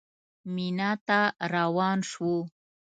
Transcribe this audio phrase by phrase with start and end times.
[0.53, 1.19] مینا ته
[1.53, 2.35] روان شوو.